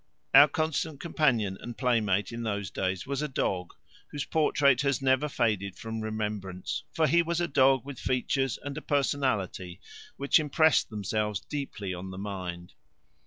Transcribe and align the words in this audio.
Our 0.33 0.47
constant 0.47 0.99
companion 0.99 1.59
and 1.61 1.77
playmate 1.77 2.31
in 2.31 2.41
those 2.41 2.71
days 2.71 3.05
was 3.05 3.21
a 3.21 3.27
dog, 3.27 3.75
whose 4.07 4.25
portrait 4.25 4.81
has 4.81 4.99
never 4.99 5.29
faded 5.29 5.77
from 5.77 6.01
remembrance, 6.01 6.81
for 6.91 7.05
he 7.05 7.21
was 7.21 7.39
a 7.39 7.47
dog 7.47 7.85
with 7.85 7.99
features 7.99 8.57
and 8.63 8.75
a 8.79 8.81
personality 8.81 9.79
which 10.17 10.39
impressed 10.39 10.89
themselves 10.89 11.39
deeply 11.41 11.93
on 11.93 12.09
the 12.09 12.17
mind. 12.17 12.73